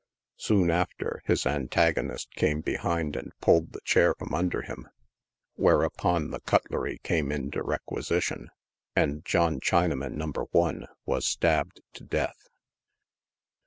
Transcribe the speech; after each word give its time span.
Soon 0.37 0.71
after, 0.71 1.21
his 1.25 1.45
antagonist 1.45 2.31
carac 2.35 2.65
behind 2.65 3.15
and 3.15 3.33
pulled 3.39 3.71
the 3.71 3.81
chair 3.81 4.15
from 4.15 4.33
under 4.33 4.63
him, 4.63 4.87
whereupon 5.57 6.31
the" 6.31 6.39
cutlery" 6.47 6.99
came 7.03 7.31
into 7.31 7.61
requisition, 7.61 8.49
and 8.95 9.23
John 9.25 9.59
Chinaman, 9.59 10.13
No. 10.13 10.31
1, 10.51 10.87
was 11.05 11.27
stabbed' 11.27 11.81
to 11.93 12.03
death. 12.03 12.47